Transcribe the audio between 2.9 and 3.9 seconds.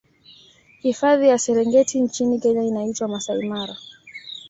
masai mara